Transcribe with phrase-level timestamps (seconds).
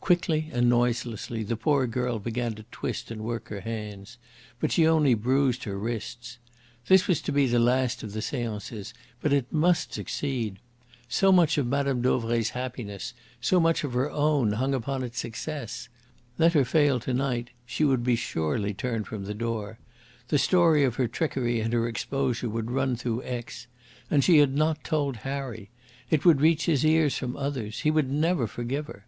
[0.00, 4.16] Quickly and noiselessly the poor girl began to twist and work her hands.
[4.58, 6.38] But she only bruised her wrists.
[6.88, 8.94] This was to be the last of the seances.
[9.20, 10.60] But it must succeed!
[11.10, 12.00] So much of Mme.
[12.00, 15.90] Dauvray's happiness, so much of her own, hung upon its success.
[16.38, 19.78] Let her fail to night, she would be surely turned from the door.
[20.28, 23.66] The story of her trickery and her exposure would run through Aix.
[24.10, 25.68] And she had not told Harry!
[26.08, 27.80] It would reach his ears from others.
[27.80, 29.04] He would never forgive her.